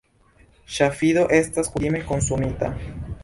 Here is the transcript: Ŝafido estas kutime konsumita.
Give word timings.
Ŝafido 0.77 1.27
estas 1.39 1.71
kutime 1.75 2.01
konsumita. 2.09 2.73